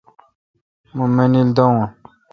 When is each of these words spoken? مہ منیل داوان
مہ 0.95 1.05
منیل 1.15 1.49
داوان 1.55 1.89